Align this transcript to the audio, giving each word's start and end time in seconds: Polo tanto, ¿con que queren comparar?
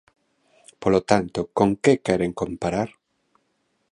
Polo 0.81 1.01
tanto, 1.11 1.39
¿con 1.57 1.69
que 1.83 1.93
queren 2.05 2.33
comparar? 2.41 2.89